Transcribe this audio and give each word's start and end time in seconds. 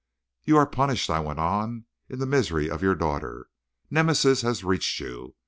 "You 0.45 0.57
are 0.57 0.65
punished," 0.65 1.11
I 1.11 1.19
went 1.19 1.37
on, 1.37 1.85
"in 2.09 2.17
the 2.17 2.25
misery 2.25 2.71
of 2.71 2.81
your 2.81 2.95
daughter. 2.95 3.49
Nemesis 3.91 4.41
has 4.41 4.63
reached 4.63 4.99
you. 4.99 5.35